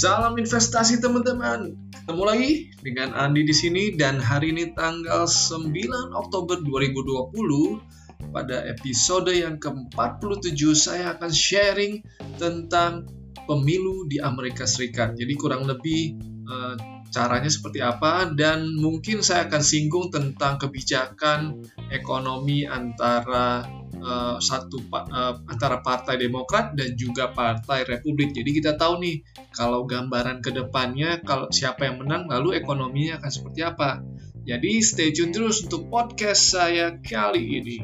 Salam 0.00 0.40
investasi 0.40 1.04
teman-teman. 1.04 1.76
Ketemu 1.92 2.24
lagi 2.24 2.72
dengan 2.80 3.12
Andi 3.12 3.44
di 3.44 3.52
sini 3.52 3.92
dan 4.00 4.16
hari 4.16 4.48
ini 4.48 4.72
tanggal 4.72 5.28
9 5.28 5.68
Oktober 6.16 6.56
2020 6.64 8.32
pada 8.32 8.64
episode 8.64 9.28
yang 9.28 9.60
ke-47 9.60 10.56
saya 10.72 11.12
akan 11.12 11.28
sharing 11.28 12.00
tentang 12.40 13.12
pemilu 13.44 14.08
di 14.08 14.16
Amerika 14.24 14.64
Serikat. 14.64 15.20
Jadi 15.20 15.36
kurang 15.36 15.68
lebih 15.68 16.16
uh, 16.48 16.80
caranya 17.12 17.52
seperti 17.52 17.84
apa 17.84 18.32
dan 18.32 18.72
mungkin 18.80 19.20
saya 19.20 19.52
akan 19.52 19.60
singgung 19.60 20.08
tentang 20.08 20.56
kebijakan 20.56 21.60
ekonomi 21.92 22.64
antara 22.64 23.68
uh, 24.00 24.36
satu 24.40 24.80
uh, 24.92 25.40
antara 25.46 25.84
Partai 25.84 26.16
Demokrat 26.16 26.74
dan 26.74 26.96
juga 26.96 27.30
Partai 27.30 27.86
Republik. 27.86 28.34
Jadi 28.34 28.50
kita 28.60 28.74
tahu 28.76 29.00
nih 29.00 29.16
kalau 29.54 29.84
gambaran 29.86 30.40
ke 30.40 30.50
depannya 30.50 31.20
kalau 31.22 31.48
siapa 31.52 31.86
yang 31.86 32.02
menang 32.02 32.26
lalu 32.26 32.56
ekonominya 32.58 33.20
akan 33.22 33.30
seperti 33.30 33.60
apa. 33.62 34.00
Jadi 34.44 34.80
stay 34.80 35.12
tune 35.12 35.30
terus 35.30 35.62
untuk 35.68 35.92
podcast 35.92 36.56
saya 36.56 36.96
kali 36.98 37.60
ini. 37.60 37.78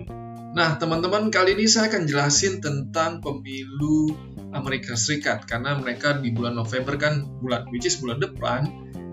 Nah 0.56 0.80
teman-teman 0.80 1.28
kali 1.28 1.52
ini 1.52 1.68
saya 1.68 1.92
akan 1.92 2.08
jelasin 2.08 2.64
tentang 2.64 3.20
pemilu 3.20 4.16
Amerika 4.56 4.96
Serikat 4.96 5.44
karena 5.44 5.76
mereka 5.76 6.16
di 6.16 6.32
bulan 6.32 6.56
November 6.56 6.96
kan 6.96 7.28
bulan 7.44 7.68
which 7.68 7.84
is 7.84 8.00
bulan 8.00 8.24
depan 8.24 8.64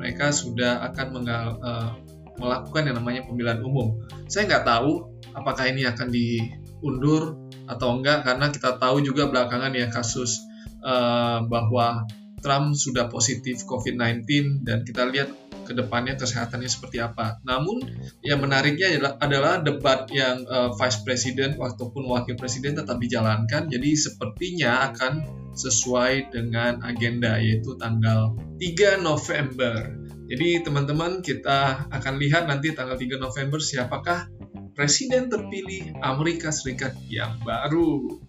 mereka 0.03 0.35
sudah 0.35 0.83
akan 0.91 1.07
mengal, 1.15 1.45
uh, 1.63 1.95
melakukan 2.35 2.91
yang 2.91 2.99
namanya 2.99 3.23
pemilihan 3.23 3.63
umum. 3.63 4.03
Saya 4.27 4.51
nggak 4.51 4.65
tahu 4.67 5.07
apakah 5.31 5.71
ini 5.71 5.87
akan 5.87 6.11
di 6.11 6.43
undur 6.83 7.39
atau 7.65 7.95
enggak 7.95 8.27
karena 8.27 8.51
kita 8.51 8.75
tahu 8.75 8.99
juga 8.99 9.31
belakangan 9.31 9.71
ya 9.71 9.87
kasus 9.87 10.43
uh, 10.83 11.41
bahwa 11.47 12.03
Trump 12.43 12.75
sudah 12.75 13.07
positif 13.07 13.63
COVID-19 13.63 14.27
dan 14.67 14.83
kita 14.83 15.07
lihat 15.07 15.31
ke 15.63 15.71
depannya 15.71 16.19
kesehatannya 16.19 16.67
seperti 16.67 16.99
apa. 16.99 17.39
Namun 17.47 17.87
yang 18.19 18.43
menariknya 18.43 18.99
adalah, 18.99 19.13
adalah 19.23 19.53
debat 19.63 20.11
yang 20.11 20.43
uh, 20.43 20.75
Vice 20.75 21.07
President 21.07 21.55
ataupun 21.55 22.03
Wakil 22.03 22.35
Presiden 22.35 22.75
tetap 22.75 22.99
dijalankan. 22.99 23.71
Jadi 23.71 23.95
sepertinya 23.95 24.91
akan 24.91 25.23
sesuai 25.55 26.35
dengan 26.35 26.83
agenda 26.83 27.39
yaitu 27.39 27.79
tanggal 27.79 28.35
3 28.59 28.99
November. 28.99 29.95
Jadi 30.27 30.65
teman-teman 30.65 31.23
kita 31.23 31.87
akan 31.87 32.13
lihat 32.19 32.49
nanti 32.49 32.75
tanggal 32.75 32.99
3 32.99 33.21
November 33.21 33.59
siapakah 33.63 34.32
presiden 34.73 35.29
terpilih 35.29 35.97
Amerika 36.01 36.49
Serikat 36.49 36.97
yang 37.09 37.39
baru. 37.41 38.21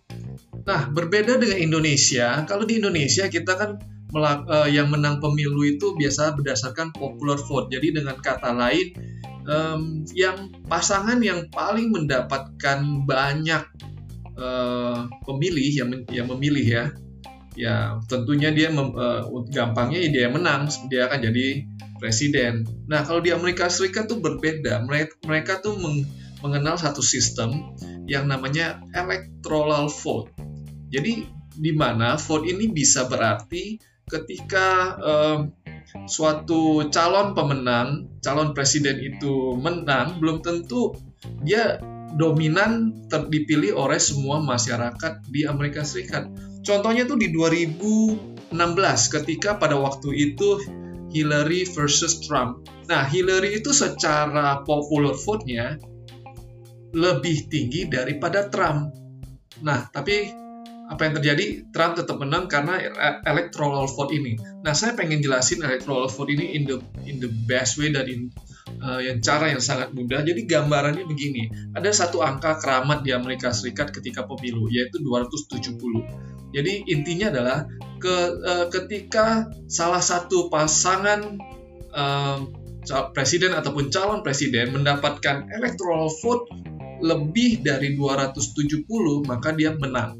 Nah, 0.65 0.89
berbeda 0.89 1.37
dengan 1.37 1.61
Indonesia, 1.61 2.45
kalau 2.49 2.65
di 2.65 2.81
Indonesia 2.81 3.29
kita 3.29 3.53
kan 3.57 3.71
uh, 4.15 4.69
yang 4.71 4.89
menang 4.89 5.21
pemilu 5.21 5.65
itu 5.67 5.93
biasa 5.99 6.33
berdasarkan 6.39 6.95
popular 6.95 7.37
vote. 7.37 7.69
Jadi 7.69 8.01
dengan 8.01 8.17
kata 8.17 8.55
lain, 8.55 8.95
yang 10.17 10.49
pasangan 10.65 11.21
yang 11.21 11.53
paling 11.53 11.93
mendapatkan 11.93 13.05
banyak 13.05 13.65
uh, 14.41 15.05
pemilih 15.29 15.93
yang 16.09 16.27
memilih 16.33 16.65
ya, 16.65 16.85
ya 17.53 17.75
tentunya 18.09 18.51
dia 18.57 18.73
mem, 18.73 18.97
uh, 18.97 19.21
gampangnya 19.53 20.01
dia 20.09 20.33
menang, 20.33 20.73
dia 20.89 21.13
akan 21.13 21.21
jadi 21.29 21.69
presiden. 22.01 22.65
Nah 22.89 23.05
kalau 23.05 23.21
di 23.21 23.37
Amerika 23.37 23.69
Serikat 23.69 24.09
tuh 24.09 24.25
berbeda, 24.25 24.81
mereka 24.89 25.13
mereka 25.29 25.53
tuh 25.61 25.77
meng, 25.77 26.09
mengenal 26.45 26.77
satu 26.77 27.01
sistem 27.01 27.73
yang 28.05 28.29
namanya 28.29 28.85
electoral 28.93 29.89
vote. 29.89 30.29
Jadi 30.93 31.25
di 31.57 31.73
mana 31.73 32.21
vote 32.21 32.45
ini 32.45 32.69
bisa 32.69 33.09
berarti 33.09 33.81
ketika 34.05 34.69
eh, 35.01 35.39
suatu 36.05 36.93
calon 36.93 37.33
pemenang, 37.33 38.21
calon 38.21 38.53
presiden 38.53 39.01
itu 39.01 39.57
menang, 39.57 40.21
belum 40.21 40.45
tentu 40.45 40.93
dia 41.41 41.81
dominan 42.15 42.93
dipilih 43.09 43.75
oleh 43.75 43.97
semua 43.99 44.39
masyarakat 44.45 45.25
di 45.33 45.49
Amerika 45.49 45.81
Serikat. 45.83 46.29
Contohnya 46.61 47.09
tuh 47.09 47.17
di 47.17 47.33
2016 47.33 48.53
ketika 49.09 49.57
pada 49.57 49.81
waktu 49.81 50.13
itu 50.13 50.61
Hillary 51.15 51.65
versus 51.69 52.21
Trump. 52.23 52.67
Nah, 52.91 53.07
Hillary 53.07 53.63
itu 53.63 53.71
secara 53.71 54.67
popular 54.67 55.15
vote-nya 55.15 55.79
lebih 56.95 57.51
tinggi 57.51 57.91
daripada 57.91 58.47
Trump. 58.47 58.95
Nah, 59.61 59.91
tapi 59.91 60.31
apa 60.85 61.01
yang 61.09 61.15
terjadi? 61.17 61.47
Trump 61.73 61.97
tetap 61.97 62.21
menang 62.21 62.47
karena 62.47 62.77
electoral 63.25 63.89
vote 63.89 64.13
ini. 64.13 64.37
Nah, 64.63 64.77
saya 64.77 64.93
pengen 64.93 65.25
jelasin 65.25 65.65
electoral 65.65 66.07
vote 66.07 66.31
ini 66.31 66.55
in 66.55 66.69
the 66.69 66.79
in 67.09 67.19
the 67.19 67.31
best 67.49 67.81
way 67.81 67.89
dan 67.89 68.05
in 68.07 68.29
uh, 68.85 69.01
yang 69.01 69.25
cara 69.25 69.49
yang 69.49 69.65
sangat 69.65 69.97
mudah. 69.97 70.21
Jadi 70.23 70.45
gambarannya 70.45 71.09
begini, 71.09 71.49
ada 71.73 71.89
satu 71.89 72.21
angka 72.21 72.61
keramat 72.61 73.01
di 73.01 73.17
Amerika 73.17 73.51
Serikat 73.51 73.97
ketika 73.97 74.29
pemilu 74.29 74.69
yaitu 74.69 75.01
270. 75.01 76.55
Jadi 76.55 76.87
intinya 76.87 77.35
adalah 77.35 77.59
ke, 77.99 78.15
uh, 78.45 78.67
ketika 78.71 79.51
salah 79.67 80.05
satu 80.05 80.53
pasangan 80.53 81.41
uh, 81.91 82.39
presiden 83.17 83.57
ataupun 83.57 83.89
calon 83.89 84.21
presiden 84.21 84.77
mendapatkan 84.77 85.49
electoral 85.49 86.13
vote 86.21 86.45
lebih 87.05 87.61
dari 87.61 87.93
270 87.93 88.89
maka 89.29 89.53
dia 89.53 89.77
menang. 89.77 90.17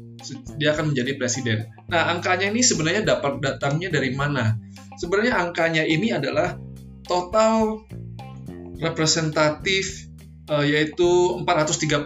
Dia 0.61 0.77
akan 0.77 0.93
menjadi 0.93 1.17
presiden. 1.17 1.65
Nah, 1.89 2.13
angkanya 2.13 2.53
ini 2.53 2.61
sebenarnya 2.61 3.01
dapat 3.01 3.41
datangnya 3.41 3.89
dari 3.89 4.13
mana? 4.13 4.53
Sebenarnya 5.01 5.41
angkanya 5.41 5.81
ini 5.81 6.13
adalah 6.13 6.55
total 7.05 7.85
representatif 8.77 10.05
uh, 10.49 10.65
yaitu 10.65 11.41
435 11.41 12.05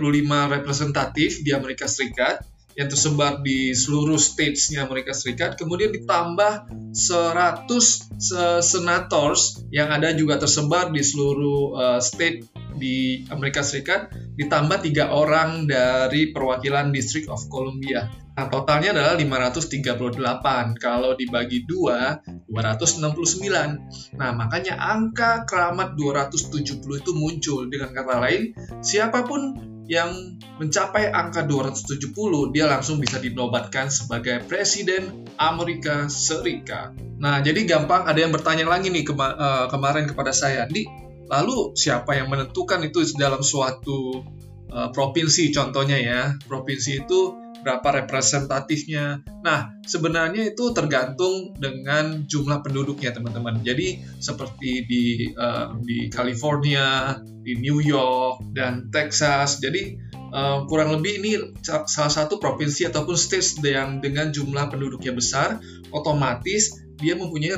representatif 0.55 1.43
di 1.43 1.51
Amerika 1.51 1.87
Serikat 1.87 2.43
yang 2.79 2.87
tersebar 2.87 3.43
di 3.43 3.75
seluruh 3.75 4.15
states-nya 4.15 4.87
Amerika 4.87 5.11
Serikat, 5.11 5.59
kemudian 5.59 5.91
ditambah 5.91 6.71
100 6.95 8.63
senators 8.63 9.67
yang 9.67 9.91
ada 9.91 10.15
juga 10.15 10.39
tersebar 10.39 10.87
di 10.87 11.03
seluruh 11.03 11.75
uh, 11.75 11.99
state 11.99 12.47
di 12.79 13.27
Amerika 13.27 13.61
Serikat, 13.61 14.09
ditambah 14.39 14.79
tiga 14.81 15.11
orang 15.11 15.67
dari 15.67 16.31
perwakilan 16.31 16.95
District 16.95 17.27
of 17.27 17.45
Columbia. 17.51 18.07
Nah, 18.39 18.47
totalnya 18.47 18.95
adalah 18.95 19.19
538. 19.19 20.79
Kalau 20.79 21.11
dibagi 21.19 21.67
dua, 21.67 22.23
269. 22.47 24.15
Nah, 24.15 24.31
makanya 24.31 24.79
angka 24.79 25.43
keramat 25.43 25.99
270 25.99 27.03
itu 27.03 27.11
muncul. 27.11 27.67
Dengan 27.67 27.91
kata 27.91 28.15
lain, 28.23 28.55
siapa 28.79 29.27
pun 29.27 29.59
yang 29.89 30.39
mencapai 30.61 31.11
angka 31.11 31.43
270, 31.43 32.53
dia 32.55 32.69
langsung 32.69 33.01
bisa 33.01 33.17
dinobatkan 33.19 33.91
sebagai 33.91 34.45
Presiden 34.47 35.27
Amerika 35.35 36.07
Serikat. 36.07 36.93
Nah, 37.19 37.41
jadi 37.41 37.65
gampang 37.67 38.07
ada 38.07 38.21
yang 38.21 38.31
bertanya 38.31 38.69
lagi 38.69 38.87
nih 38.87 39.03
kema 39.03 39.27
uh, 39.35 39.65
kemarin 39.67 40.07
kepada 40.07 40.31
saya, 40.31 40.69
di 40.69 40.85
lalu 41.29 41.77
siapa 41.77 42.17
yang 42.17 42.27
menentukan 42.27 42.81
itu 42.83 43.05
dalam 43.15 43.45
suatu 43.45 44.25
uh, 44.73 44.89
provinsi 44.89 45.53
contohnya 45.53 45.97
ya, 46.01 46.21
provinsi 46.49 47.05
itu 47.05 47.37
berapa 47.59 48.03
representatifnya. 48.03 49.19
Nah, 49.43 49.75
sebenarnya 49.83 50.55
itu 50.55 50.71
tergantung 50.71 51.51
dengan 51.59 52.23
jumlah 52.23 52.63
penduduknya, 52.63 53.11
teman-teman. 53.11 53.59
Jadi, 53.61 53.99
seperti 54.17 54.87
di 54.87 55.03
uh, 55.35 55.75
di 55.83 56.07
California, 56.07 57.19
di 57.43 57.59
New 57.59 57.83
York, 57.83 58.55
dan 58.55 58.87
Texas. 58.95 59.59
Jadi, 59.59 59.99
uh, 60.31 60.63
kurang 60.71 60.95
lebih 60.95 61.19
ini 61.19 61.31
salah 61.59 62.11
satu 62.11 62.39
provinsi 62.39 62.87
ataupun 62.87 63.19
state 63.19 63.59
yang 63.67 63.99
dengan 63.99 64.31
jumlah 64.31 64.71
penduduknya 64.71 65.11
besar, 65.11 65.59
otomatis 65.91 66.79
dia 66.99 67.15
mempunyai 67.15 67.55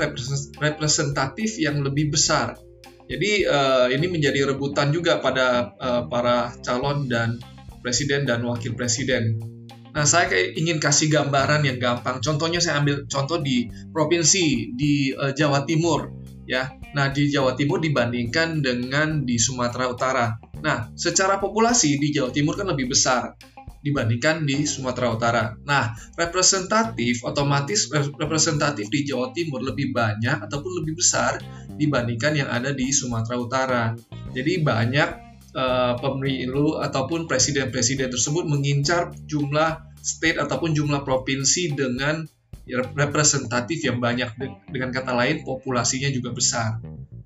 representatif 0.62 1.58
yang 1.58 1.82
lebih 1.82 2.14
besar. 2.14 2.58
Jadi 3.12 3.44
uh, 3.44 3.92
ini 3.92 4.08
menjadi 4.08 4.48
rebutan 4.56 4.96
juga 4.96 5.20
pada 5.20 5.76
uh, 5.76 6.08
para 6.08 6.56
calon 6.64 7.12
dan 7.12 7.44
presiden 7.84 8.24
dan 8.24 8.40
wakil 8.48 8.72
presiden. 8.72 9.36
Nah, 9.92 10.08
saya 10.08 10.32
ingin 10.56 10.80
kasih 10.80 11.12
gambaran 11.12 11.68
yang 11.68 11.76
gampang. 11.76 12.24
Contohnya 12.24 12.64
saya 12.64 12.80
ambil 12.80 13.04
contoh 13.12 13.44
di 13.44 13.68
provinsi 13.92 14.72
di 14.72 15.12
uh, 15.12 15.36
Jawa 15.36 15.68
Timur, 15.68 16.16
ya. 16.48 16.72
Nah, 16.96 17.12
di 17.12 17.28
Jawa 17.28 17.60
Timur 17.60 17.84
dibandingkan 17.84 18.64
dengan 18.64 19.28
di 19.28 19.36
Sumatera 19.36 19.92
Utara. 19.92 20.32
Nah, 20.64 20.88
secara 20.96 21.44
populasi 21.44 22.00
di 22.00 22.16
Jawa 22.16 22.32
Timur 22.32 22.56
kan 22.56 22.72
lebih 22.72 22.96
besar 22.96 23.36
dibandingkan 23.82 24.46
di 24.46 24.64
Sumatera 24.64 25.14
Utara. 25.14 25.44
Nah, 25.66 25.94
representatif 26.16 27.26
otomatis 27.26 27.90
representatif 27.94 28.88
di 28.88 29.10
Jawa 29.10 29.34
Timur 29.34 29.66
lebih 29.66 29.90
banyak 29.92 30.46
ataupun 30.46 30.82
lebih 30.82 31.02
besar 31.02 31.42
dibandingkan 31.76 32.38
yang 32.38 32.50
ada 32.50 32.72
di 32.72 32.94
Sumatera 32.94 33.36
Utara. 33.42 33.84
Jadi 34.32 34.62
banyak 34.62 35.10
uh, 35.58 35.94
pemilu 35.98 36.78
ataupun 36.80 37.26
presiden-presiden 37.26 38.14
tersebut 38.14 38.46
mengincar 38.46 39.12
jumlah 39.28 39.82
state 40.02 40.38
ataupun 40.42 40.74
jumlah 40.74 41.06
provinsi 41.06 41.78
dengan 41.78 42.26
representatif 42.96 43.84
yang 43.84 43.98
banyak 43.98 44.38
dengan 44.70 44.94
kata 44.94 45.12
lain 45.18 45.42
populasinya 45.42 46.08
juga 46.14 46.32
besar. 46.32 46.80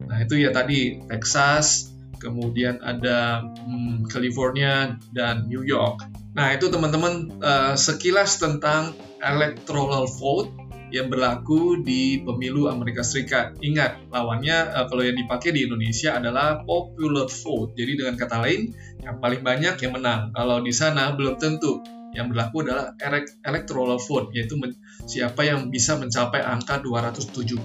Nah 0.05 0.17
itu 0.23 0.39
ya 0.39 0.49
tadi 0.49 1.03
Texas, 1.05 1.94
kemudian 2.25 2.81
ada 2.81 3.45
hmm, 3.45 4.09
California 4.09 4.97
dan 5.13 5.45
New 5.45 5.61
York. 5.61 6.01
Nah 6.33 6.49
itu 6.57 6.73
teman-teman 6.73 7.37
uh, 7.45 7.77
sekilas 7.77 8.41
tentang 8.41 8.97
electoral 9.21 10.09
vote 10.09 10.49
yang 10.93 11.09
berlaku 11.09 11.81
di 11.81 12.21
pemilu 12.21 12.71
Amerika 12.71 13.01
Serikat. 13.05 13.57
Ingat, 13.61 14.09
lawannya 14.09 14.73
uh, 14.73 14.85
kalau 14.89 15.05
yang 15.05 15.17
dipakai 15.17 15.53
di 15.53 15.69
Indonesia 15.69 16.17
adalah 16.17 16.65
popular 16.65 17.29
vote. 17.29 17.77
Jadi 17.77 18.01
dengan 18.01 18.15
kata 18.17 18.41
lain, 18.41 18.73
yang 19.05 19.21
paling 19.21 19.41
banyak 19.45 19.75
yang 19.79 19.93
menang. 19.93 20.33
Kalau 20.33 20.63
di 20.63 20.73
sana 20.73 21.13
belum 21.13 21.37
tentu. 21.37 21.85
Yang 22.15 22.31
berlaku 22.31 22.63
adalah 22.63 22.95
electoral 23.43 23.99
vote, 23.99 24.31
yaitu 24.31 24.55
siapa 25.03 25.43
yang 25.43 25.67
bisa 25.67 25.99
mencapai 25.99 26.39
angka 26.47 26.79
270 26.79 27.59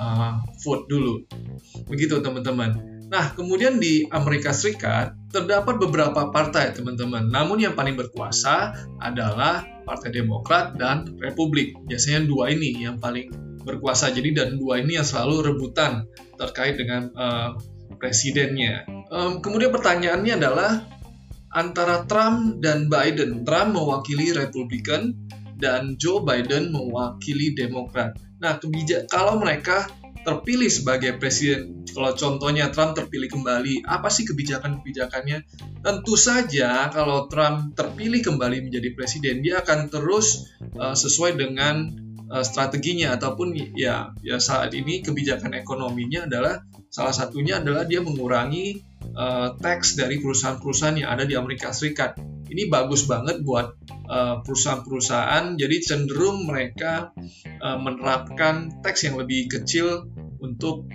uh, 0.00 0.40
vote 0.64 0.84
dulu. 0.88 1.28
Begitu 1.92 2.24
teman-teman. 2.24 2.99
Nah, 3.10 3.34
kemudian 3.34 3.82
di 3.82 4.06
Amerika 4.06 4.54
Serikat 4.54 5.18
terdapat 5.34 5.82
beberapa 5.82 6.30
partai, 6.30 6.70
teman-teman. 6.70 7.26
Namun 7.26 7.58
yang 7.58 7.74
paling 7.74 7.98
berkuasa 7.98 8.70
adalah 9.02 9.66
Partai 9.82 10.14
Demokrat 10.14 10.78
dan 10.78 11.18
Republik. 11.18 11.74
Biasanya 11.90 12.30
dua 12.30 12.54
ini 12.54 12.70
yang 12.78 13.02
paling 13.02 13.34
berkuasa. 13.66 14.14
Jadi 14.14 14.30
dan 14.30 14.62
dua 14.62 14.78
ini 14.78 14.94
yang 14.94 15.02
selalu 15.02 15.50
rebutan 15.50 16.06
terkait 16.38 16.78
dengan 16.78 17.10
uh, 17.18 17.58
presidennya. 17.98 18.86
Um, 19.10 19.42
kemudian 19.42 19.74
pertanyaannya 19.74 20.38
adalah 20.38 20.86
antara 21.50 22.06
Trump 22.06 22.62
dan 22.62 22.86
Biden. 22.86 23.42
Trump 23.42 23.74
mewakili 23.74 24.30
Republikan 24.30 25.10
dan 25.58 25.98
Joe 25.98 26.22
Biden 26.22 26.70
mewakili 26.70 27.58
Demokrat. 27.58 28.14
Nah, 28.38 28.56
kebijak 28.62 29.10
kalau 29.10 29.36
mereka 29.42 29.90
terpilih 30.24 30.68
sebagai 30.68 31.16
presiden, 31.16 31.79
kalau 31.90 32.14
contohnya 32.14 32.70
Trump 32.70 32.94
terpilih 32.94 33.26
kembali, 33.26 33.82
apa 33.82 34.08
sih 34.08 34.22
kebijakan-kebijakannya? 34.28 35.42
Tentu 35.82 36.14
saja 36.14 36.86
kalau 36.94 37.26
Trump 37.26 37.74
terpilih 37.74 38.22
kembali 38.22 38.70
menjadi 38.70 38.88
presiden, 38.94 39.42
dia 39.42 39.60
akan 39.62 39.90
terus 39.90 40.46
uh, 40.78 40.94
sesuai 40.94 41.34
dengan 41.34 41.90
uh, 42.30 42.44
strateginya 42.46 43.18
ataupun 43.18 43.56
ya 43.74 44.14
ya 44.22 44.36
saat 44.38 44.70
ini 44.76 45.02
kebijakan 45.02 45.56
ekonominya 45.58 46.30
adalah 46.30 46.62
salah 46.90 47.14
satunya 47.14 47.58
adalah 47.58 47.86
dia 47.86 48.02
mengurangi 48.02 48.82
uh, 49.14 49.58
tax 49.58 49.98
dari 49.98 50.22
perusahaan-perusahaan 50.22 50.96
yang 51.02 51.10
ada 51.10 51.26
di 51.26 51.34
Amerika 51.34 51.74
Serikat. 51.74 52.18
Ini 52.50 52.66
bagus 52.66 53.06
banget 53.06 53.46
buat 53.46 53.78
perusahaan-perusahaan, 54.42 55.54
jadi 55.54 55.76
cenderung 55.86 56.42
mereka 56.50 57.14
menerapkan 57.62 58.82
tax 58.82 59.06
yang 59.06 59.22
lebih 59.22 59.46
kecil 59.46 60.10
untuk 60.42 60.90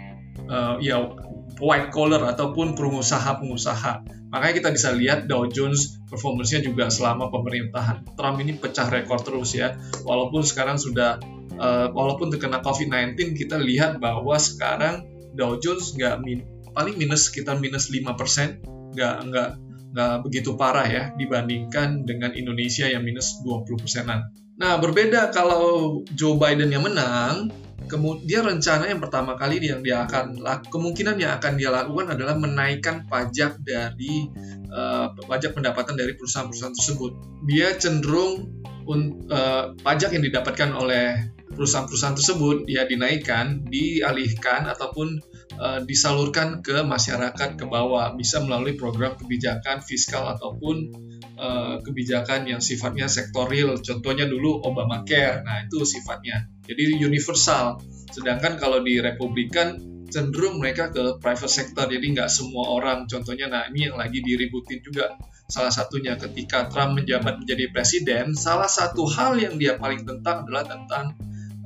uh, 0.49 0.77
ya 0.81 1.13
white 1.59 1.89
collar 1.91 2.23
ataupun 2.27 2.75
pengusaha-pengusaha. 2.75 3.93
Makanya 4.31 4.53
kita 4.53 4.69
bisa 4.75 4.91
lihat 4.91 5.31
Dow 5.31 5.47
Jones 5.47 6.03
performance-nya 6.11 6.65
juga 6.65 6.91
selama 6.91 7.31
pemerintahan 7.31 8.03
Trump 8.19 8.37
ini 8.43 8.59
pecah 8.59 8.91
rekor 8.91 9.23
terus 9.23 9.55
ya. 9.55 9.79
Walaupun 10.03 10.43
sekarang 10.43 10.75
sudah 10.75 11.21
uh, 11.55 11.87
walaupun 11.95 12.31
terkena 12.33 12.59
COVID-19 12.59 13.39
kita 13.39 13.55
lihat 13.55 14.03
bahwa 14.03 14.35
sekarang 14.35 15.07
Dow 15.35 15.59
Jones 15.59 15.95
nggak 15.95 16.15
min, 16.23 16.43
paling 16.75 16.95
minus 16.99 17.31
sekitar 17.31 17.59
minus 17.59 17.87
5%, 17.87 18.95
nggak 18.95 19.15
nggak 19.31 19.49
nggak 19.95 20.15
begitu 20.27 20.59
parah 20.59 20.87
ya 20.87 21.03
dibandingkan 21.15 22.03
dengan 22.03 22.35
Indonesia 22.35 22.83
yang 22.87 23.07
minus 23.07 23.39
20 23.47 23.79
persenan. 23.79 24.27
Nah, 24.55 24.79
berbeda 24.79 25.35
kalau 25.35 25.99
Joe 26.15 26.39
Biden 26.39 26.71
yang 26.71 26.87
menang, 26.87 27.51
kemudian 27.85 28.47
rencana 28.47 28.89
yang 28.89 29.03
pertama 29.03 29.37
kali 29.37 29.61
yang 29.61 29.85
dia 29.85 30.07
akan 30.07 30.41
kemungkinan 30.71 31.21
yang 31.21 31.37
akan 31.37 31.53
dia 31.59 31.69
lakukan 31.69 32.15
adalah 32.17 32.35
menaikkan 32.39 33.05
pajak 33.05 33.61
dari 33.61 34.31
uh, 34.71 35.13
pajak 35.27 35.53
pendapatan 35.53 35.99
dari 35.99 36.17
perusahaan-perusahaan 36.17 36.75
tersebut. 36.75 37.11
Dia 37.45 37.75
cenderung 37.77 38.63
uh, 38.87 39.75
pajak 39.79 40.17
yang 40.17 40.23
didapatkan 40.25 40.71
oleh 40.73 41.35
perusahaan-perusahaan 41.55 42.17
tersebut 42.17 42.57
ya 42.67 42.83
dinaikkan, 42.83 43.63
dialihkan 43.69 44.67
ataupun 44.67 45.21
uh, 45.55 45.79
disalurkan 45.87 46.59
ke 46.65 46.83
masyarakat 46.83 47.55
ke 47.55 47.65
bawah 47.65 48.11
bisa 48.17 48.43
melalui 48.43 48.75
program 48.75 49.15
kebijakan 49.15 49.79
fiskal 49.85 50.27
ataupun 50.35 50.91
uh, 51.39 51.79
kebijakan 51.85 52.49
yang 52.49 52.59
sifatnya 52.59 53.07
sektoril. 53.07 53.79
Contohnya 53.79 54.27
dulu 54.27 54.59
Obamacare. 54.65 55.45
Nah, 55.47 55.63
itu 55.65 55.85
sifatnya. 55.87 56.54
Jadi 56.65 57.01
universal. 57.01 57.79
Sedangkan 58.11 58.57
kalau 58.57 58.81
di 58.81 58.97
Republikan 59.01 59.77
cenderung 60.09 60.61
mereka 60.61 60.93
ke 60.93 61.17
private 61.21 61.51
sector. 61.51 61.85
Jadi 61.89 62.15
nggak 62.15 62.29
semua 62.29 62.73
orang. 62.73 63.05
Contohnya, 63.09 63.49
nah 63.49 63.63
ini 63.69 63.89
yang 63.89 63.97
lagi 63.97 64.21
diributin 64.21 64.81
juga. 64.81 65.13
Salah 65.45 65.69
satunya 65.69 66.17
ketika 66.17 66.65
Trump 66.73 66.97
menjabat 66.97 67.37
menjadi 67.37 67.69
presiden, 67.69 68.33
salah 68.33 68.65
satu 68.65 69.05
hal 69.05 69.37
yang 69.37 69.61
dia 69.61 69.77
paling 69.77 70.01
tentang 70.01 70.49
adalah 70.49 70.65
tentang 70.65 71.13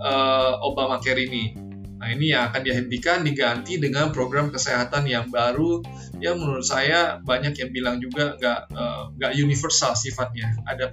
uh, 0.03 0.59
Obamacare 0.67 1.23
ini 1.23 1.69
Nah 1.99 2.15
ini 2.15 2.31
yang 2.31 2.47
akan 2.47 2.63
dihentikan 2.63 3.27
diganti 3.27 3.75
dengan 3.75 4.15
program 4.15 4.47
kesehatan 4.55 5.03
yang 5.03 5.27
baru 5.27 5.83
yang 6.23 6.39
menurut 6.39 6.63
saya 6.63 7.19
banyak 7.19 7.59
yang 7.59 7.69
bilang 7.75 7.99
juga 7.99 8.39
nggak 8.39 8.59
uh, 8.71 9.11
nggak 9.19 9.31
universal 9.35 9.91
sifatnya. 9.99 10.55
Ada 10.63 10.87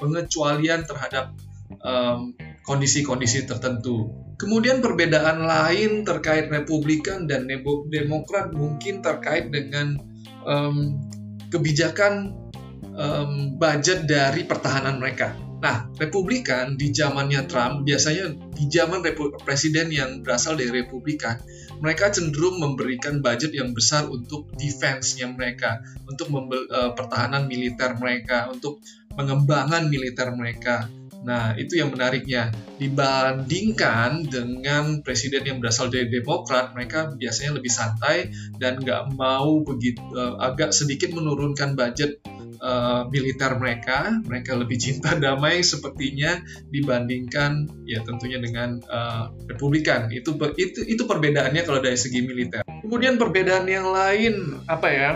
pengecualian 0.00 0.88
terhadap 0.88 1.36
kondisi-kondisi 2.64 3.44
um, 3.44 3.46
tertentu. 3.48 3.96
Kemudian 4.40 4.80
perbedaan 4.80 5.44
lain 5.44 6.04
terkait 6.04 6.48
Republikan 6.48 7.28
dan 7.28 7.44
Demokrat 7.44 8.56
mungkin 8.56 9.04
terkait 9.04 9.52
dengan 9.52 10.00
um, 10.48 10.96
kebijakan 11.52 12.32
um, 12.96 13.56
budget 13.60 14.08
dari 14.08 14.48
pertahanan 14.48 14.96
mereka. 14.96 15.36
Nah, 15.60 15.92
Republikan 16.00 16.80
di 16.80 16.88
zamannya 16.88 17.44
Trump 17.44 17.84
biasanya 17.84 18.32
di 18.56 18.64
zaman 18.72 19.04
presiden 19.44 19.92
yang 19.92 20.24
berasal 20.24 20.56
dari 20.56 20.72
Republikan, 20.72 21.36
mereka 21.84 22.08
cenderung 22.08 22.64
memberikan 22.64 23.20
budget 23.20 23.52
yang 23.52 23.76
besar 23.76 24.08
untuk 24.08 24.48
defense-nya 24.56 25.28
mereka, 25.28 25.84
untuk 26.08 26.32
uh, 26.32 26.96
pertahanan 26.96 27.44
militer 27.44 27.92
mereka, 28.00 28.48
untuk 28.48 28.80
pengembangan 29.12 29.92
militer 29.92 30.32
mereka. 30.32 30.88
Nah, 31.20 31.52
itu 31.56 31.76
yang 31.76 31.92
menariknya. 31.92 32.48
Dibandingkan 32.80 34.24
dengan 34.24 35.04
presiden 35.04 35.44
yang 35.44 35.60
berasal 35.60 35.92
dari 35.92 36.08
Demokrat, 36.08 36.72
mereka 36.72 37.12
biasanya 37.12 37.60
lebih 37.60 37.68
santai 37.68 38.32
dan 38.56 38.80
nggak 38.80 39.12
mau 39.12 39.60
begitu, 39.60 40.00
uh, 40.16 40.40
agak 40.40 40.72
sedikit 40.72 41.12
menurunkan 41.12 41.76
budget 41.76 42.24
uh, 42.64 43.04
militer 43.12 43.56
mereka, 43.60 44.16
mereka 44.24 44.56
lebih 44.56 44.80
cinta 44.80 45.12
damai 45.24 45.60
sepertinya 45.60 46.40
dibandingkan 46.72 47.68
ya 47.84 48.00
tentunya 48.00 48.40
dengan 48.40 48.80
uh, 48.88 49.28
Republikan. 49.44 50.08
Itu 50.08 50.36
itu 50.56 50.88
itu 50.88 51.02
perbedaannya 51.04 51.62
kalau 51.68 51.84
dari 51.84 52.00
segi 52.00 52.24
militer. 52.24 52.64
Kemudian 52.80 53.20
perbedaan 53.20 53.68
yang 53.68 53.92
lain 53.92 54.64
apa 54.64 54.88
ya? 54.88 55.10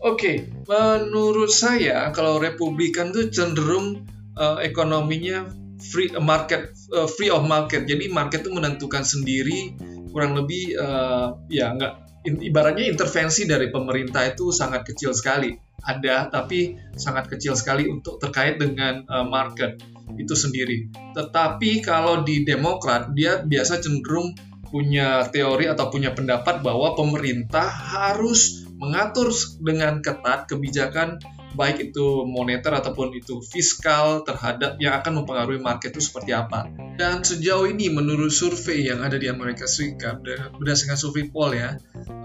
Oke, 0.00 0.16
okay, 0.16 0.36
menurut 0.64 1.52
saya 1.52 2.08
kalau 2.16 2.40
Republikan 2.40 3.12
tuh 3.12 3.28
cenderung 3.28 4.08
uh, 4.40 4.56
ekonominya 4.64 5.59
free 5.80 6.12
market 6.20 6.76
uh, 6.92 7.08
free 7.08 7.32
of 7.32 7.48
market. 7.48 7.88
Jadi 7.88 8.12
market 8.12 8.44
tuh 8.44 8.54
menentukan 8.54 9.02
sendiri 9.02 9.74
kurang 10.12 10.36
lebih 10.36 10.76
uh, 10.76 11.38
ya 11.48 11.72
nggak 11.74 12.24
ibaratnya 12.26 12.84
intervensi 12.92 13.48
dari 13.48 13.72
pemerintah 13.72 14.28
itu 14.28 14.52
sangat 14.52 14.84
kecil 14.84 15.16
sekali 15.16 15.56
ada 15.80 16.28
tapi 16.28 16.76
sangat 16.92 17.32
kecil 17.32 17.56
sekali 17.56 17.88
untuk 17.88 18.20
terkait 18.20 18.60
dengan 18.60 19.00
uh, 19.08 19.24
market 19.24 19.80
itu 20.18 20.34
sendiri. 20.36 20.90
Tetapi 21.16 21.80
kalau 21.80 22.20
di 22.26 22.44
Demokrat 22.44 23.14
dia 23.16 23.40
biasa 23.40 23.80
cenderung 23.80 24.36
punya 24.70 25.26
teori 25.26 25.66
atau 25.66 25.90
punya 25.90 26.14
pendapat 26.14 26.62
bahwa 26.62 26.94
pemerintah 26.94 27.66
harus 27.66 28.68
mengatur 28.78 29.34
dengan 29.60 29.98
ketat 30.00 30.46
kebijakan 30.46 31.18
baik 31.54 31.90
itu 31.90 32.22
moneter 32.26 32.70
ataupun 32.70 33.10
itu 33.14 33.42
fiskal 33.42 34.22
terhadap 34.22 34.78
yang 34.78 34.94
akan 34.98 35.22
mempengaruhi 35.22 35.58
market 35.58 35.90
itu 35.94 36.02
seperti 36.02 36.30
apa. 36.34 36.70
Dan 36.94 37.26
sejauh 37.26 37.66
ini 37.66 37.90
menurut 37.90 38.30
survei 38.30 38.86
yang 38.86 39.02
ada 39.02 39.18
di 39.18 39.26
Amerika 39.26 39.66
Serikat 39.66 40.22
berdasarkan 40.56 40.98
survei 40.98 41.26
poll 41.26 41.58
ya, 41.58 41.74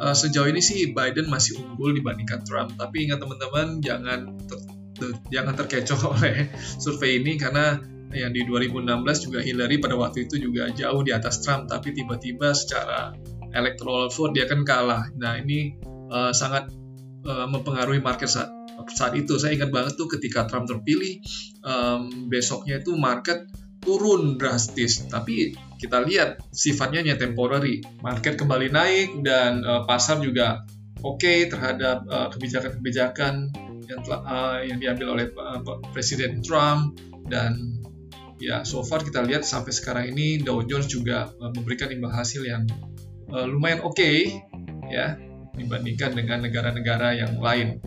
uh, 0.01 0.13
sejauh 0.13 0.45
ini 0.49 0.61
sih 0.61 0.93
Biden 0.93 1.27
masih 1.27 1.57
unggul 1.57 1.97
dibandingkan 1.97 2.45
Trump. 2.45 2.77
Tapi 2.77 3.09
ingat 3.09 3.17
teman-teman 3.21 3.81
jangan 3.81 4.37
ter, 4.45 4.59
jangan 5.33 5.53
terkecoh 5.57 6.01
oleh 6.17 6.49
survei 6.77 7.17
ini 7.19 7.35
karena 7.41 7.81
yang 8.15 8.31
di 8.31 8.47
2016 8.47 9.25
juga 9.27 9.39
Hillary 9.43 9.81
pada 9.81 9.99
waktu 9.99 10.29
itu 10.29 10.39
juga 10.39 10.71
jauh 10.71 11.03
di 11.03 11.11
atas 11.11 11.43
Trump 11.43 11.67
tapi 11.67 11.91
tiba-tiba 11.91 12.55
secara 12.55 13.11
electoral 13.51 14.07
vote 14.07 14.35
dia 14.35 14.45
kan 14.47 14.61
kalah. 14.63 15.09
Nah 15.15 15.35
ini 15.39 15.75
uh, 16.11 16.31
sangat 16.31 16.69
uh, 17.25 17.47
mempengaruhi 17.49 17.99
market 17.99 18.29
saat 18.29 18.51
saat 18.91 19.13
itu 19.15 19.39
saya 19.39 19.55
ingat 19.55 19.71
banget 19.71 19.93
tuh 19.95 20.09
ketika 20.11 20.45
Trump 20.49 20.67
terpilih 20.67 21.21
um, 21.63 22.31
besoknya 22.31 22.83
itu 22.83 22.95
market 22.95 23.47
turun 23.85 24.41
drastis, 24.41 25.05
tapi 25.05 25.53
kita 25.77 26.01
lihat 26.01 26.41
sifatnya 26.49 27.05
hanya 27.05 27.17
temporary. 27.21 27.85
Market 28.01 28.35
kembali 28.41 28.73
naik 28.73 29.21
dan 29.21 29.61
uh, 29.61 29.85
pasar 29.85 30.19
juga 30.19 30.65
oke 31.05 31.21
okay 31.21 31.45
terhadap 31.45 32.07
kebijakan-kebijakan 32.33 33.53
uh, 33.53 33.65
yang 33.85 34.01
telah 34.01 34.21
uh, 34.25 34.59
yang 34.65 34.77
diambil 34.81 35.17
oleh 35.17 35.29
uh, 35.37 35.61
Presiden 35.93 36.41
Trump 36.41 36.97
dan 37.29 37.81
ya 38.41 38.65
so 38.67 38.81
far 38.83 39.01
kita 39.05 39.23
lihat 39.23 39.45
sampai 39.45 39.71
sekarang 39.71 40.05
ini 40.11 40.41
Dow 40.41 40.65
Jones 40.65 40.89
juga 40.89 41.31
uh, 41.39 41.51
memberikan 41.53 41.93
imbal 41.93 42.11
hasil 42.11 42.43
yang 42.43 42.65
uh, 43.31 43.45
lumayan 43.45 43.85
oke 43.85 43.95
okay, 43.95 44.41
ya 44.89 45.15
dibandingkan 45.55 46.17
dengan 46.17 46.43
negara-negara 46.43 47.15
yang 47.15 47.39
lain. 47.39 47.79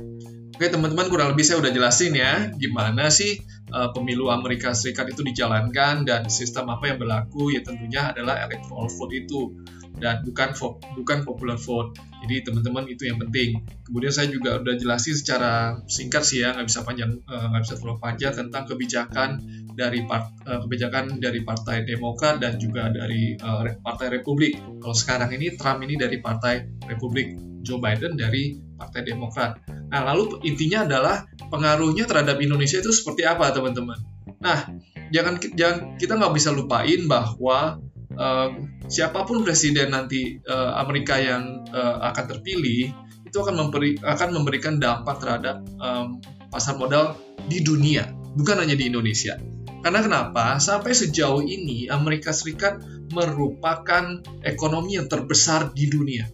Oke 0.58 0.74
teman-teman 0.74 1.06
kurang 1.06 1.30
lebih 1.38 1.46
saya 1.46 1.62
udah 1.62 1.70
jelasin 1.70 2.18
ya 2.18 2.50
gimana 2.50 3.14
sih 3.14 3.38
uh, 3.70 3.94
pemilu 3.94 4.26
Amerika 4.26 4.74
Serikat 4.74 5.06
itu 5.06 5.22
dijalankan 5.22 6.02
dan 6.02 6.26
sistem 6.26 6.66
apa 6.74 6.90
yang 6.90 6.98
berlaku 6.98 7.54
ya 7.54 7.62
tentunya 7.62 8.10
adalah 8.10 8.42
electoral 8.42 8.90
vote 8.90 9.14
itu 9.14 9.54
dan 10.02 10.26
bukan 10.26 10.58
vote, 10.58 10.82
bukan 10.98 11.22
popular 11.22 11.54
vote. 11.54 11.94
Jadi 12.26 12.42
teman-teman 12.42 12.90
itu 12.90 13.06
yang 13.06 13.22
penting. 13.22 13.62
Kemudian 13.86 14.10
saya 14.10 14.34
juga 14.34 14.58
udah 14.58 14.74
jelasin 14.74 15.14
secara 15.14 15.78
singkat 15.86 16.26
sih 16.26 16.42
ya 16.42 16.54
nggak 16.58 16.66
bisa 16.66 16.82
panjang 16.82 17.22
uh, 17.30 17.46
nggak 17.54 17.62
bisa 17.62 17.74
terlalu 17.78 17.98
panjang 18.02 18.32
tentang 18.34 18.66
kebijakan 18.66 19.30
dari 19.78 20.02
part, 20.10 20.34
uh, 20.42 20.58
kebijakan 20.66 21.22
dari 21.22 21.46
Partai 21.46 21.86
Demokrat 21.86 22.42
dan 22.42 22.58
juga 22.58 22.90
dari 22.90 23.38
uh, 23.38 23.62
Partai 23.78 24.10
Republik. 24.10 24.58
Kalau 24.82 24.96
sekarang 24.98 25.30
ini 25.38 25.54
Trump 25.54 25.86
ini 25.86 25.94
dari 25.94 26.18
Partai 26.18 26.82
Republik, 26.90 27.38
Joe 27.62 27.78
Biden 27.78 28.18
dari 28.18 28.58
Partai 28.74 29.06
Demokrat. 29.06 29.77
Nah, 29.88 30.00
lalu 30.12 30.44
intinya 30.44 30.84
adalah 30.84 31.24
pengaruhnya 31.48 32.04
terhadap 32.04 32.36
Indonesia 32.40 32.78
itu 32.80 32.92
seperti 32.92 33.24
apa, 33.24 33.48
teman-teman? 33.52 33.96
Nah, 34.38 34.68
jangan, 35.08 35.40
jangan 35.56 35.96
kita 35.96 36.20
nggak 36.20 36.34
bisa 36.36 36.52
lupain 36.52 37.08
bahwa 37.08 37.80
uh, 38.14 38.48
siapa 38.86 39.24
pun 39.24 39.42
presiden 39.42 39.96
nanti 39.96 40.38
uh, 40.44 40.76
Amerika 40.76 41.16
yang 41.16 41.64
uh, 41.72 42.04
akan 42.12 42.24
terpilih 42.36 42.92
itu 43.24 43.36
akan 43.36 43.60
memberi 43.60 44.00
akan 44.00 44.28
memberikan 44.40 44.80
dampak 44.80 45.20
terhadap 45.20 45.60
um, 45.80 46.20
pasar 46.48 46.80
modal 46.80 47.16
di 47.48 47.60
dunia, 47.60 48.08
bukan 48.36 48.60
hanya 48.60 48.76
di 48.76 48.88
Indonesia. 48.88 49.36
Karena 49.84 50.00
kenapa? 50.04 50.58
Sampai 50.58 50.96
sejauh 50.96 51.44
ini 51.44 51.86
Amerika 51.88 52.34
Serikat 52.34 52.80
merupakan 53.12 54.20
ekonomi 54.44 55.00
yang 55.00 55.08
terbesar 55.08 55.72
di 55.72 55.88
dunia 55.88 56.28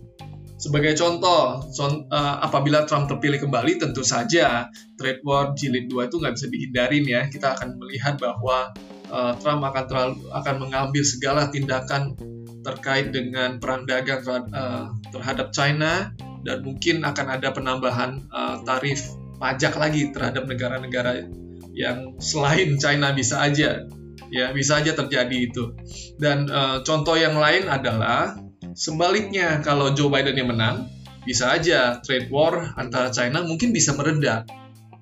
sebagai 0.64 0.96
contoh, 0.96 1.60
con 1.76 2.08
uh, 2.08 2.36
apabila 2.40 2.88
Trump 2.88 3.04
terpilih 3.04 3.36
kembali, 3.44 3.76
tentu 3.76 4.00
saja 4.00 4.72
trade 4.96 5.20
war 5.20 5.52
jilid 5.52 5.92
2 5.92 6.08
itu 6.08 6.16
nggak 6.16 6.34
bisa 6.40 6.46
dihindarin 6.48 7.04
ya. 7.04 7.20
Kita 7.28 7.52
akan 7.52 7.76
melihat 7.76 8.16
bahwa 8.16 8.72
uh, 9.12 9.36
Trump 9.44 9.60
akan 9.60 9.84
terlalu, 9.84 10.16
akan 10.32 10.54
mengambil 10.64 11.04
segala 11.04 11.52
tindakan 11.52 12.16
terkait 12.64 13.12
dengan 13.12 13.60
perang 13.60 13.84
dagang 13.84 14.24
uh, 14.24 14.88
terhadap 15.12 15.52
China 15.52 16.16
dan 16.48 16.64
mungkin 16.64 17.04
akan 17.04 17.40
ada 17.40 17.52
penambahan 17.52 18.28
tarif 18.68 19.00
pajak 19.40 19.80
lagi 19.80 20.12
terhadap 20.12 20.44
negara-negara 20.44 21.24
yang 21.72 22.20
selain 22.20 22.76
China 22.76 23.16
bisa 23.16 23.40
aja 23.40 23.88
ya 24.28 24.52
bisa 24.52 24.80
aja 24.80 24.92
terjadi 24.92 25.36
itu 25.48 25.72
dan 26.20 26.48
uh, 26.52 26.84
contoh 26.84 27.16
yang 27.16 27.36
lain 27.36 27.64
adalah 27.68 28.36
Sebaliknya, 28.74 29.62
kalau 29.62 29.94
Joe 29.94 30.10
Biden 30.10 30.34
yang 30.34 30.50
menang, 30.50 30.90
bisa 31.24 31.54
aja 31.54 32.04
trade 32.04 32.28
war 32.28 32.76
antara 32.76 33.08
China 33.08 33.40
mungkin 33.46 33.72
bisa 33.72 33.96
meredah. 33.96 34.44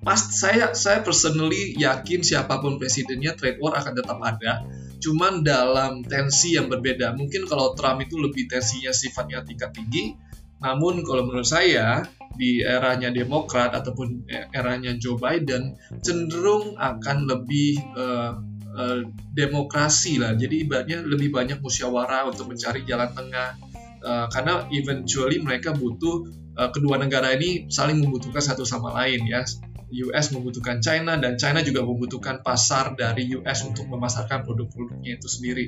Pas 0.03 0.19
saya 0.19 0.75
saya 0.75 0.99
personally 0.99 1.75
yakin 1.79 2.23
siapa 2.23 2.59
pun 2.59 2.75
presidennya 2.75 3.35
trade 3.39 3.59
war 3.59 3.75
akan 3.75 3.93
tetap 3.95 4.19
ada, 4.19 4.67
cuman 4.99 5.43
dalam 5.43 6.03
tensi 6.03 6.55
yang 6.59 6.67
berbeda. 6.67 7.15
Mungkin 7.15 7.47
kalau 7.47 7.75
Trump 7.75 8.03
itu 8.03 8.19
lebih 8.19 8.51
tensinya 8.51 8.91
sifatnya 8.91 9.43
tingkat 9.47 9.71
tinggi, 9.71 10.15
namun 10.59 11.03
kalau 11.07 11.27
menurut 11.27 11.47
saya 11.47 12.03
di 12.35 12.63
eranya 12.63 13.13
Demokrat 13.13 13.71
ataupun 13.75 14.27
eranya 14.51 14.91
Joe 14.97 15.19
Biden 15.19 15.79
cenderung 16.03 16.75
akan 16.75 17.17
lebih 17.29 17.79
uh, 17.95 18.31
uh, 18.73 19.01
demokrasi 19.31 20.17
lah. 20.19 20.33
Jadi 20.33 20.65
ibaratnya 20.65 21.01
lebih 21.05 21.29
banyak 21.29 21.61
musyawarah 21.61 22.29
untuk 22.29 22.49
mencari 22.49 22.83
jalan 22.83 23.09
tengah. 23.13 23.55
Uh, 24.03 24.27
karena 24.27 24.67
eventually 24.75 25.39
mereka 25.39 25.71
butuh 25.71 26.27
uh, 26.59 26.69
kedua 26.75 26.99
negara 26.99 27.31
ini 27.31 27.71
saling 27.71 28.03
membutuhkan 28.03 28.43
satu 28.43 28.67
sama 28.67 28.91
lain 28.91 29.23
ya. 29.29 29.45
US 29.93 30.33
membutuhkan 30.33 30.81
China 30.81 31.21
dan 31.21 31.37
China 31.37 31.61
juga 31.61 31.85
membutuhkan 31.85 32.41
pasar 32.41 32.97
dari 32.97 33.29
US 33.37 33.61
untuk 33.61 33.85
memasarkan 33.85 34.41
produk-produknya 34.41 35.21
itu 35.21 35.29
sendiri. 35.29 35.65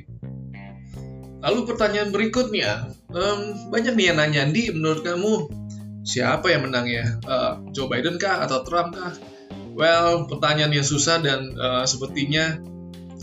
Lalu 1.46 1.62
pertanyaan 1.62 2.10
berikutnya, 2.10 2.90
um, 3.14 3.70
banyak 3.70 3.94
nih 3.94 4.06
yang 4.10 4.18
nanya, 4.18 4.42
di 4.50 4.74
menurut 4.74 5.06
kamu 5.06 5.46
siapa 6.02 6.50
yang 6.50 6.66
menang 6.66 6.90
ya? 6.90 7.06
Uh, 7.22 7.62
Joe 7.70 7.86
Biden 7.86 8.18
kah 8.18 8.42
atau 8.42 8.66
Trump 8.66 8.98
kah? 8.98 9.14
Well, 9.76 10.26
pertanyaan 10.26 10.74
yang 10.74 10.82
susah 10.82 11.22
dan 11.22 11.54
uh, 11.54 11.86
sepertinya 11.86 12.58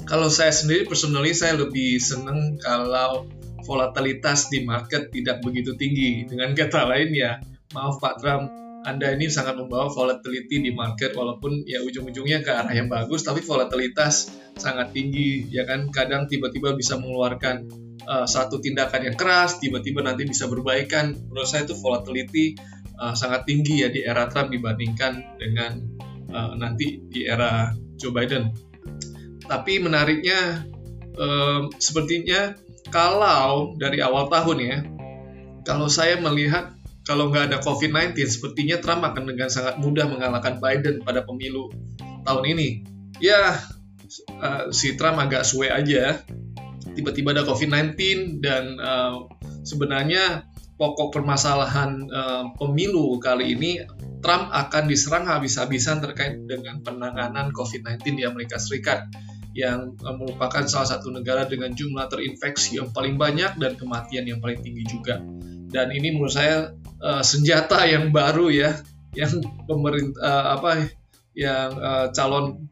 kalau 0.03 0.27
saya 0.27 0.51
sendiri 0.51 0.83
personally 0.83 1.31
saya 1.31 1.55
lebih 1.55 1.99
seneng 1.99 2.59
kalau 2.59 3.27
volatilitas 3.63 4.51
di 4.51 4.63
market 4.67 5.09
tidak 5.09 5.39
begitu 5.39 5.73
tinggi. 5.79 6.27
Dengan 6.27 6.51
kata 6.51 6.83
lain 6.87 7.15
ya, 7.15 7.39
maaf 7.71 7.97
Pak 8.03 8.19
Trump, 8.19 8.51
Anda 8.83 9.15
ini 9.15 9.31
sangat 9.31 9.55
membawa 9.55 9.87
volatility 9.87 10.59
di 10.59 10.71
market 10.75 11.15
walaupun 11.15 11.63
ya 11.63 11.79
ujung-ujungnya 11.87 12.43
ke 12.43 12.51
arah 12.51 12.75
yang 12.75 12.91
bagus 12.91 13.23
tapi 13.23 13.39
volatilitas 13.39 14.27
sangat 14.59 14.91
tinggi 14.91 15.47
ya 15.47 15.63
kan? 15.63 15.87
Kadang 15.87 16.27
tiba-tiba 16.27 16.75
bisa 16.75 16.99
mengeluarkan 16.99 17.63
uh, 18.03 18.27
satu 18.27 18.59
tindakan 18.59 19.07
yang 19.07 19.15
keras 19.15 19.63
tiba-tiba 19.63 20.03
nanti 20.03 20.27
bisa 20.27 20.51
berbaikan. 20.51 21.15
Menurut 21.31 21.47
saya 21.47 21.63
itu 21.63 21.79
volatility 21.79 22.59
uh, 22.99 23.15
sangat 23.15 23.47
tinggi 23.47 23.87
ya 23.87 23.87
di 23.87 24.03
era 24.03 24.27
Trump 24.27 24.51
dibandingkan 24.51 25.39
dengan 25.39 25.79
uh, 26.35 26.51
nanti 26.59 26.99
di 27.07 27.23
era 27.23 27.71
Joe 27.95 28.11
Biden 28.11 28.73
tapi 29.47 29.79
menariknya 29.79 30.63
um, 31.17 31.69
sepertinya 31.77 32.55
kalau 32.89 33.73
dari 33.79 33.99
awal 34.03 34.29
tahun 34.29 34.57
ya, 34.61 34.77
kalau 35.65 35.87
saya 35.89 36.19
melihat 36.19 36.75
kalau 37.03 37.27
nggak 37.27 37.51
ada 37.51 37.57
COVID-19, 37.59 38.15
sepertinya 38.27 38.79
Trump 38.79 39.03
akan 39.03 39.27
dengan 39.27 39.51
sangat 39.51 39.75
mudah 39.75 40.07
mengalahkan 40.07 40.63
Biden 40.63 41.03
pada 41.03 41.25
pemilu 41.27 41.67
tahun 42.23 42.43
ini. 42.55 42.69
Ya, 43.19 43.59
uh, 44.39 44.71
si 44.71 44.95
Trump 44.95 45.19
agak 45.19 45.43
suwe 45.43 45.67
aja. 45.67 46.23
Tiba-tiba 46.93 47.33
ada 47.33 47.43
COVID-19 47.43 47.97
dan 48.39 48.77
uh, 48.77 49.25
sebenarnya 49.65 50.45
pokok 50.73 51.13
permasalahan 51.13 52.09
uh, 52.09 52.45
pemilu 52.57 53.21
kali 53.21 53.53
ini 53.53 53.85
Trump 54.23 54.49
akan 54.49 54.87
diserang 54.89 55.27
habis-habisan 55.27 55.99
terkait 55.99 56.39
dengan 56.47 56.79
penanganan 56.81 57.51
COVID-19 57.51 58.01
di 58.17 58.23
Amerika 58.23 58.55
Serikat 58.55 59.11
yang 59.53 59.93
eh, 60.01 60.15
merupakan 60.17 60.65
salah 60.65 60.97
satu 60.97 61.13
negara 61.13 61.45
dengan 61.45 61.75
jumlah 61.77 62.09
terinfeksi 62.09 62.81
yang 62.81 62.89
paling 62.89 63.21
banyak 63.21 63.53
dan 63.61 63.77
kematian 63.77 64.25
yang 64.25 64.41
paling 64.41 64.59
tinggi 64.65 64.81
juga. 64.89 65.21
Dan 65.73 65.89
ini 65.93 66.13
menurut 66.13 66.33
saya 66.33 66.73
uh, 67.01 67.25
senjata 67.25 67.81
yang 67.89 68.13
baru 68.13 68.53
ya, 68.53 68.77
yang 69.17 69.41
pemerintah 69.65 70.21
uh, 70.21 70.45
apa 70.61 70.93
yang 71.33 71.73
uh, 71.81 72.07
calon 72.13 72.69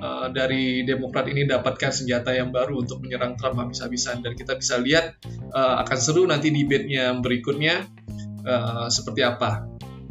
uh, 0.00 0.26
dari 0.32 0.82
Demokrat 0.82 1.28
ini 1.28 1.46
dapatkan 1.46 1.92
senjata 1.92 2.32
yang 2.34 2.50
baru 2.50 2.80
untuk 2.82 3.04
menyerang 3.04 3.36
Trump 3.36 3.60
habis-habisan 3.60 4.24
dan 4.24 4.32
kita 4.34 4.56
bisa 4.56 4.80
lihat 4.80 5.20
uh, 5.52 5.80
akan 5.84 5.98
seru 6.00 6.24
nanti 6.26 6.50
debatenya 6.50 7.14
berikutnya 7.20 7.86
uh, 8.44 8.88
seperti 8.88 9.22
apa. 9.22 9.68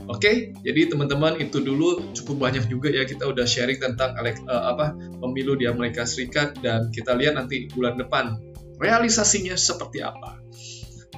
Oke, 0.10 0.26
okay? 0.26 0.36
jadi 0.66 0.90
teman-teman 0.90 1.38
itu 1.38 1.62
dulu 1.62 2.02
cukup 2.18 2.50
banyak 2.50 2.66
juga 2.66 2.90
ya 2.90 3.06
kita 3.06 3.30
udah 3.30 3.46
sharing 3.46 3.78
tentang 3.78 4.18
uh, 4.18 4.74
apa 4.74 4.98
pemilu 5.22 5.54
di 5.54 5.70
Amerika 5.70 6.02
Serikat 6.02 6.58
dan 6.66 6.90
kita 6.90 7.14
lihat 7.14 7.38
nanti 7.38 7.70
bulan 7.70 7.94
depan 7.94 8.42
realisasinya 8.82 9.54
seperti 9.54 10.02
apa. 10.02 10.42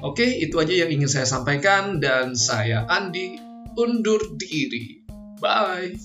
Oke, 0.02 0.26
okay, 0.26 0.30
itu 0.44 0.60
aja 0.60 0.74
yang 0.84 0.92
ingin 0.92 1.08
saya 1.08 1.30
sampaikan 1.30 2.04
dan 2.04 2.36
saya 2.36 2.84
Andi 2.90 3.40
undur 3.80 4.36
diri. 4.36 5.06
Bye. 5.40 5.96